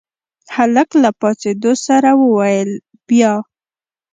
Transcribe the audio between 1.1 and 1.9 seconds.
پاڅېدو